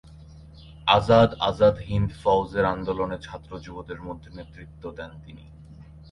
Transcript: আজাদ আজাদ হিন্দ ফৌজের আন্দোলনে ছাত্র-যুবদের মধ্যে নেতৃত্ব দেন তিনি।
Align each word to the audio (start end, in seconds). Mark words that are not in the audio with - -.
আজাদ 0.87 1.29
আজাদ 1.41 1.75
হিন্দ 1.79 2.09
ফৌজের 2.23 2.65
আন্দোলনে 2.65 3.17
ছাত্র-যুবদের 3.17 3.99
মধ্যে 4.01 4.29
নেতৃত্ব 4.35 4.83
দেন 4.91 5.11
তিনি। 5.25 5.45